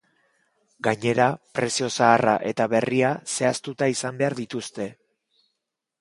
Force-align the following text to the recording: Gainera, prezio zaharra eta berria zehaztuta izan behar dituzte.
Gainera, 0.87 1.27
prezio 1.59 1.91
zaharra 1.91 2.33
eta 2.53 2.69
berria 2.73 3.13
zehaztuta 3.35 3.93
izan 3.97 4.21
behar 4.23 4.37
dituzte. 4.45 4.89